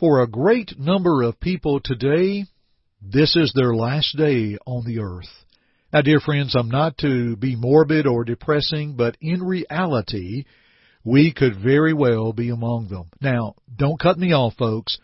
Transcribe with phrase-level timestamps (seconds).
[0.00, 2.46] For a great number of people today,
[3.02, 5.28] this is their last day on the earth.
[5.92, 10.46] Now, dear friends, I'm not to be morbid or depressing, but in reality,
[11.04, 13.10] we could very well be among them.
[13.20, 14.96] Now, don't cut me off, folks.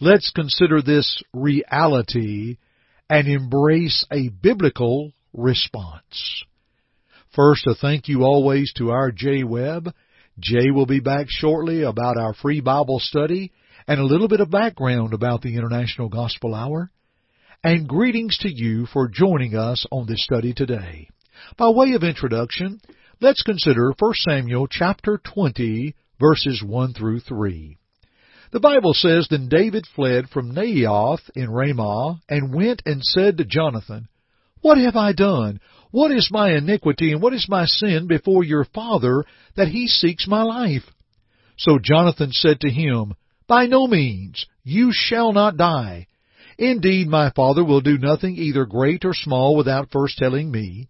[0.00, 2.56] Let's consider this reality
[3.10, 6.44] and embrace a biblical response.
[7.36, 9.92] First, a thank you always to our Jay Webb.
[10.38, 13.52] Jay will be back shortly about our free Bible study
[13.88, 16.90] and a little bit of background about the International Gospel Hour,
[17.64, 21.08] and greetings to you for joining us on this study today.
[21.56, 22.82] By way of introduction,
[23.22, 27.78] let's consider 1 Samuel chapter 20 verses 1 through 3.
[28.52, 33.44] The Bible says, Then David fled from Naioth in Ramah, and went and said to
[33.46, 34.08] Jonathan,
[34.60, 35.60] What have I done?
[35.92, 39.24] What is my iniquity, and what is my sin before your father,
[39.56, 40.84] that he seeks my life?
[41.56, 43.14] So Jonathan said to him,
[43.48, 44.46] by no means.
[44.62, 46.06] You shall not die.
[46.58, 50.88] Indeed, my father will do nothing either great or small without first telling me.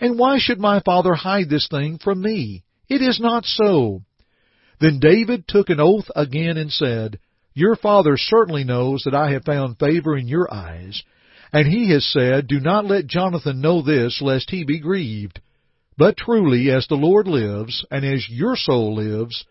[0.00, 2.64] And why should my father hide this thing from me?
[2.88, 4.02] It is not so.
[4.80, 7.18] Then David took an oath again and said,
[7.54, 11.02] Your father certainly knows that I have found favor in your eyes.
[11.52, 15.40] And he has said, Do not let Jonathan know this, lest he be grieved.
[15.98, 19.44] But truly, as the Lord lives, and as your soul lives,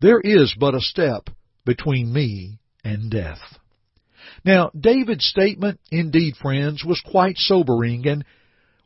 [0.00, 1.30] there is but a step
[1.68, 3.58] between me and death.
[4.42, 8.24] Now, David's statement, indeed, friends, was quite sobering and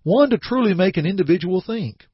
[0.02, 2.05] one to truly make an individual think.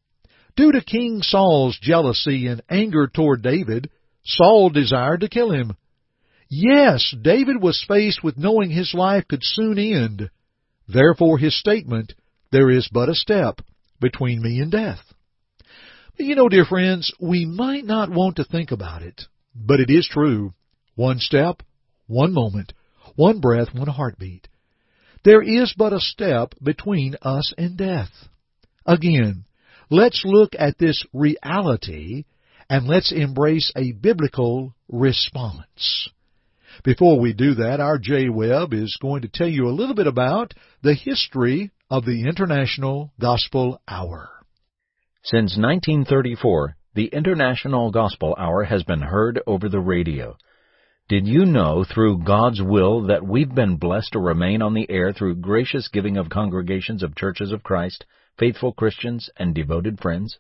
[0.57, 3.89] Due to King Saul's jealousy and anger toward David,
[4.27, 5.75] Saul desired to kill him.
[6.51, 10.29] Yes, David was faced with knowing his life could soon end.
[10.87, 12.13] Therefore his statement,
[12.53, 13.63] there is but a step
[14.03, 15.01] between me and death.
[16.19, 19.23] But you know, dear friends, we might not want to think about it,
[19.55, 20.53] but it is true.
[20.99, 21.63] One step,
[22.09, 22.73] one moment,
[23.15, 24.49] one breath, one heartbeat.
[25.25, 28.11] There is but a step between us and death.
[28.85, 29.45] Again,
[29.91, 32.25] let's look at this reality
[32.69, 36.09] and let's embrace a biblical response.
[36.83, 40.09] Before we do that, our Jay Webb is going to tell you a little bit
[40.09, 44.31] about the history of the International Gospel Hour.
[45.23, 50.37] Since 1934, the International Gospel Hour has been heard over the radio.
[51.09, 55.11] Did you know through God's will that we've been blessed to remain on the air
[55.11, 58.05] through gracious giving of congregations of churches of Christ,
[58.39, 60.39] faithful Christians, and devoted friends?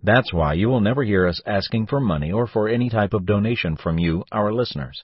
[0.00, 3.26] That's why you will never hear us asking for money or for any type of
[3.26, 5.02] donation from you, our listeners.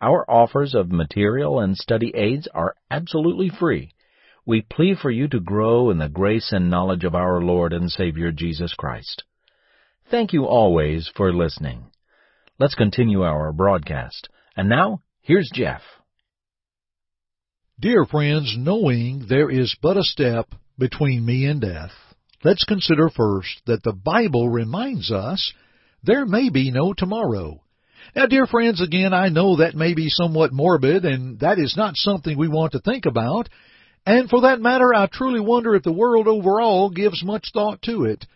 [0.00, 3.94] Our offers of material and study aids are absolutely free.
[4.46, 7.90] We plead for you to grow in the grace and knowledge of our Lord and
[7.90, 9.24] Savior Jesus Christ.
[10.08, 11.90] Thank you always for listening.
[12.60, 14.28] Let's continue our broadcast.
[14.56, 15.80] And now, here's Jeff.
[17.78, 21.92] Dear friends, knowing there is but a step between me and death,
[22.42, 25.52] let's consider first that the Bible reminds us
[26.02, 27.62] there may be no tomorrow.
[28.16, 31.94] Now, dear friends, again, I know that may be somewhat morbid, and that is not
[31.94, 33.48] something we want to think about.
[34.04, 38.06] And for that matter, I truly wonder if the world overall gives much thought to
[38.06, 38.26] it.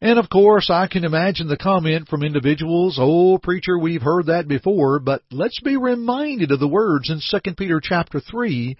[0.00, 4.46] And of course, I can imagine the comment from individuals, "Oh, preacher, we've heard that
[4.46, 8.76] before," but let's be reminded of the words in 2 Peter chapter 3,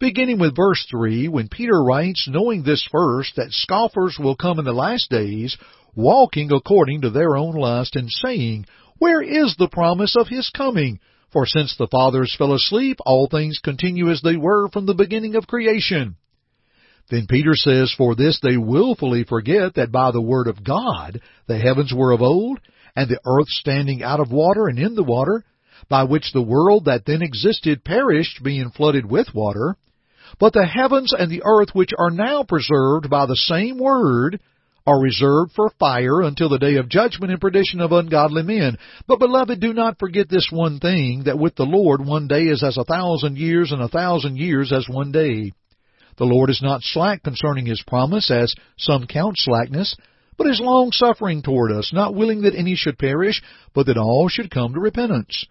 [0.00, 4.64] beginning with verse 3, when Peter writes, knowing this first, that scoffers will come in
[4.64, 5.56] the last days,
[5.94, 8.66] walking according to their own lust, and saying,
[8.98, 10.98] Where is the promise of his coming?
[11.30, 15.36] For since the fathers fell asleep, all things continue as they were from the beginning
[15.36, 16.16] of creation.
[17.08, 21.58] Then Peter says, For this they wilfully forget that by the word of God the
[21.58, 22.58] heavens were of old,
[22.96, 25.44] and the earth standing out of water and in the water,
[25.88, 29.76] by which the world that then existed perished, being flooded with water.
[30.40, 34.40] But the heavens and the earth which are now preserved by the same word
[34.86, 38.78] are reserved for fire until the day of judgment and perdition of ungodly men.
[39.06, 42.62] But beloved, do not forget this one thing, that with the Lord one day is
[42.62, 45.52] as a thousand years, and a thousand years as one day.
[46.18, 49.96] The Lord is not slack concerning his promise, as some count slackness,
[50.38, 53.42] but is long-suffering toward us, not willing that any should perish,
[53.74, 55.44] but that all should come to repentance.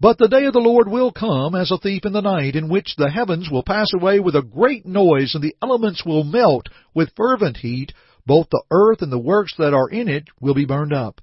[0.00, 2.68] But the day of the Lord will come as a thief in the night, in
[2.68, 6.68] which the heavens will pass away with a great noise, and the elements will melt
[6.92, 7.92] with fervent heat,
[8.26, 11.20] both the earth and the works that are in it will be burned up.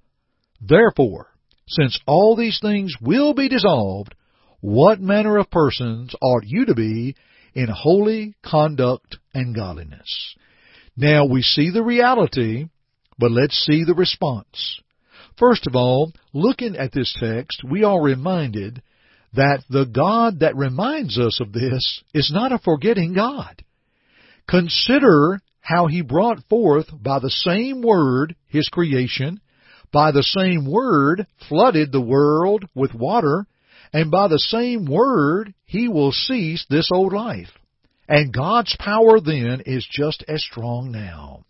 [0.61, 1.27] Therefore,
[1.67, 4.15] since all these things will be dissolved,
[4.61, 7.15] what manner of persons ought you to be
[7.53, 10.35] in holy conduct and godliness?
[10.95, 12.67] Now we see the reality,
[13.17, 14.81] but let's see the response.
[15.37, 18.81] First of all, looking at this text, we are reminded
[19.33, 23.63] that the God that reminds us of this is not a forgetting God.
[24.49, 29.39] Consider how he brought forth by the same word his creation,
[29.91, 33.45] by the same word flooded the world with water,
[33.93, 37.49] and by the same word he will cease this old life.
[38.07, 41.45] And God's power then is just as strong now.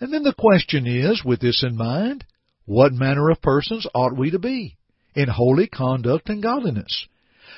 [0.00, 2.24] And then the question is, with this in mind,
[2.64, 4.76] what manner of persons ought we to be
[5.14, 7.06] in holy conduct and godliness?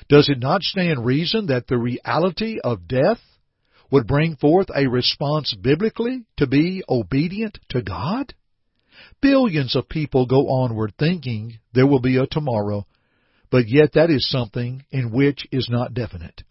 [0.09, 3.21] Does it not stand reason that the reality of death
[3.91, 8.35] would bring forth a response biblically to be obedient to God?
[9.23, 12.87] Billions of people go onward thinking there will be a tomorrow,
[13.51, 16.43] but yet that is something in which is not definite.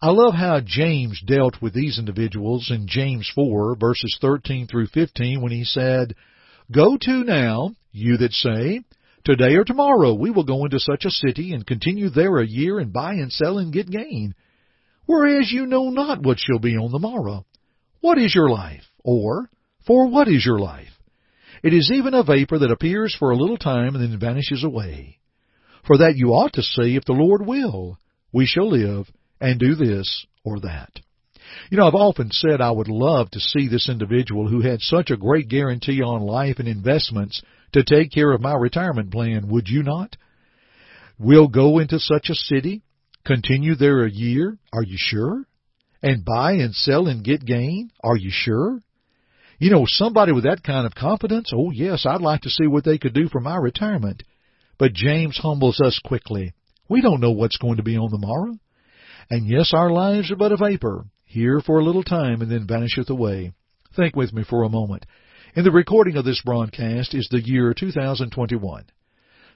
[0.00, 5.40] I love how James dealt with these individuals in James 4 verses 13 through 15
[5.40, 6.14] when he said,
[6.70, 8.80] Go to now, you that say,
[9.24, 12.78] Today or tomorrow we will go into such a city and continue there a year
[12.78, 14.34] and buy and sell and get gain.
[15.06, 17.46] Whereas you know not what shall be on the morrow.
[18.00, 18.84] What is your life?
[19.02, 19.48] Or,
[19.86, 20.88] for what is your life?
[21.62, 25.18] It is even a vapor that appears for a little time and then vanishes away.
[25.86, 27.98] For that you ought to see if the Lord will,
[28.32, 29.10] we shall live
[29.40, 30.90] and do this or that.
[31.70, 35.10] You know, I've often said I would love to see this individual who had such
[35.10, 37.42] a great guarantee on life and investments
[37.72, 40.16] to take care of my retirement plan, would you not?
[41.18, 42.82] We'll go into such a city,
[43.24, 45.44] continue there a year, are you sure?
[46.02, 48.80] And buy and sell and get gain, are you sure?
[49.58, 52.84] You know, somebody with that kind of confidence, oh yes, I'd like to see what
[52.84, 54.22] they could do for my retirement.
[54.78, 56.52] But James humbles us quickly.
[56.88, 58.58] We don't know what's going to be on the morrow.
[59.30, 62.66] And yes, our lives are but a vapor, here for a little time and then
[62.66, 63.52] vanisheth away.
[63.96, 65.06] Think with me for a moment.
[65.56, 68.84] In the recording of this broadcast is the year 2021.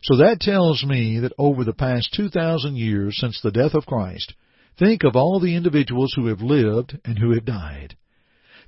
[0.03, 4.35] So that tells me that over the past 2,000 years since the death of Christ,
[4.79, 7.97] think of all the individuals who have lived and who have died.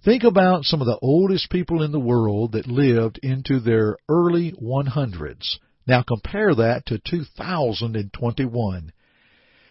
[0.05, 4.53] Think about some of the oldest people in the world that lived into their early
[4.53, 5.59] 100s.
[5.91, 8.93] Now compare that to 2021.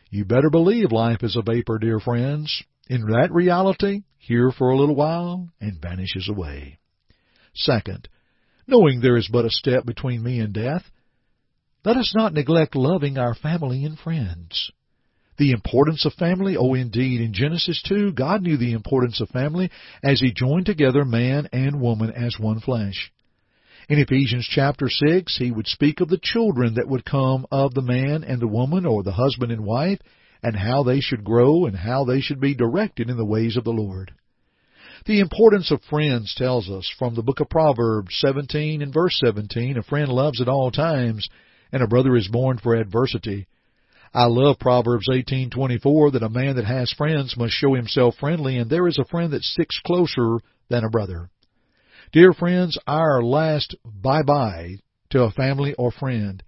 [0.09, 4.77] You better believe life is a vapor, dear friends in that reality here for a
[4.77, 6.77] little while and vanishes away.
[7.55, 8.09] Second,
[8.67, 10.83] knowing there is but a step between me and death,
[11.85, 14.73] let us not neglect loving our family and friends.
[15.37, 19.71] The importance of family, oh indeed, in Genesis 2, God knew the importance of family
[20.03, 23.09] as He joined together man and woman as one flesh.
[23.89, 27.81] In Ephesians chapter 6, He would speak of the children that would come of the
[27.81, 29.97] man and the woman, or the husband and wife,
[30.43, 33.63] and how they should grow and how they should be directed in the ways of
[33.63, 34.13] the Lord.
[35.07, 39.77] The importance of friends tells us from the book of Proverbs 17 and verse 17,
[39.77, 41.27] a friend loves at all times,
[41.71, 43.47] and a brother is born for adversity.
[44.13, 48.69] I love Proverbs 18:24 that a man that has friends must show himself friendly and
[48.69, 50.37] there is a friend that sticks closer
[50.69, 51.31] than a brother.
[52.11, 54.77] Dear friends, our last bye-bye
[55.11, 56.41] to a family or friend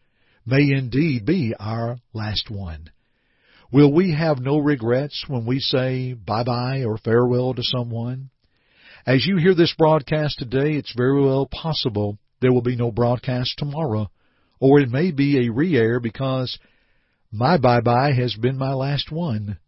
[0.44, 2.90] may indeed be our last one.
[3.72, 8.32] Will we have no regrets when we say bye-bye or farewell to someone?
[9.06, 13.54] As you hear this broadcast today, it's very well possible there will be no broadcast
[13.60, 14.10] tomorrow,
[14.60, 16.58] or it may be a re-air because
[17.32, 19.60] my bye-bye has been my last one.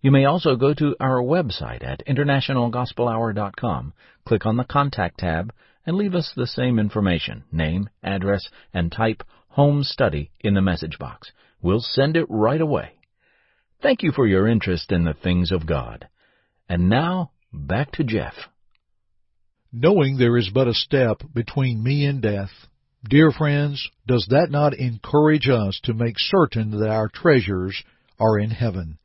[0.00, 3.92] You may also go to our website at internationalgospelhour.com,
[4.26, 5.52] click on the Contact tab,
[5.86, 10.98] and leave us the same information, name, address, and type Home Study in the message
[10.98, 11.30] box.
[11.60, 12.92] We'll send it right away.
[13.82, 16.08] Thank you for your interest in the things of God.
[16.68, 18.34] And now, back to Jeff.
[19.72, 22.50] Knowing there is but a step between me and death,
[23.08, 27.82] dear friends, does that not encourage us to make certain that our treasures
[28.18, 28.98] are in heaven?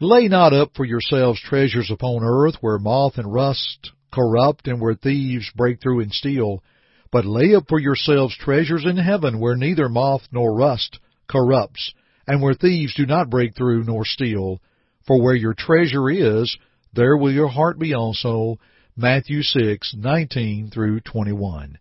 [0.00, 4.94] Lay not up for yourselves treasures upon earth where moth and rust corrupt and where
[4.94, 6.62] thieves break through and steal.
[7.10, 11.94] But lay up for yourselves treasures in heaven where neither moth nor rust corrupts,
[12.26, 14.60] and where thieves do not break through nor steal.
[15.06, 16.56] For where your treasure is,
[16.92, 18.58] there will your heart be also.
[18.96, 21.78] Matthew 6:19 through 21.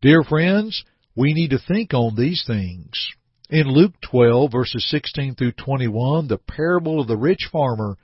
[0.00, 0.84] Dear friends,
[1.14, 3.12] we need to think on these things.
[3.48, 7.96] In Luke 12 verses 16 through 21, the parable of the rich farmer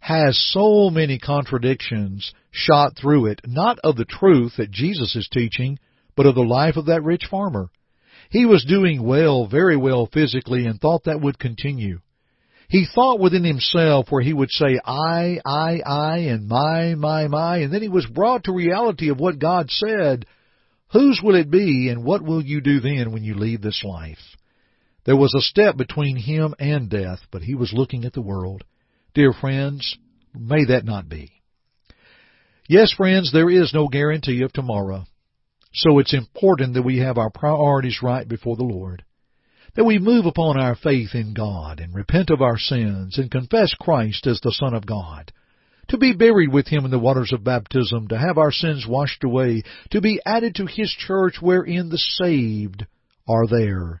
[0.00, 5.78] has so many contradictions shot through it, not of the truth that Jesus is teaching,
[6.14, 7.68] but of the life of that rich farmer.
[8.30, 12.00] He was doing well, very well physically, and thought that would continue.
[12.68, 17.58] He thought within himself where he would say, I, I, I, and my, my, my,
[17.58, 20.26] and then he was brought to reality of what God said.
[20.92, 24.18] Whose will it be, and what will you do then when you leave this life?
[25.04, 28.64] There was a step between him and death, but he was looking at the world.
[29.14, 29.96] Dear friends,
[30.34, 31.30] may that not be.
[32.68, 35.04] Yes, friends, there is no guarantee of tomorrow.
[35.72, 39.04] So it's important that we have our priorities right before the Lord.
[39.76, 43.74] That we move upon our faith in God and repent of our sins and confess
[43.74, 45.32] Christ as the Son of God.
[45.88, 49.22] To be buried with Him in the waters of baptism, to have our sins washed
[49.22, 52.86] away, to be added to His church wherein the saved
[53.28, 54.00] are there,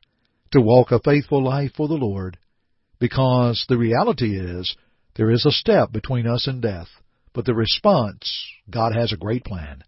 [0.52, 2.38] to walk a faithful life for the Lord.
[2.98, 4.74] Because the reality is,
[5.16, 6.88] there is a step between us and death,
[7.34, 9.84] but the response, God has a great plan.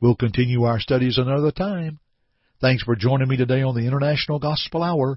[0.00, 2.00] We'll continue our studies another time.
[2.60, 5.16] Thanks for joining me today on the International Gospel Hour.